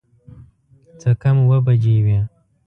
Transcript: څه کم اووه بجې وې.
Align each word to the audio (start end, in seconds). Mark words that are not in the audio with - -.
څه 0.99 1.09
کم 1.21 1.35
اووه 1.43 1.57
بجې 1.65 1.97
وې. 2.05 2.19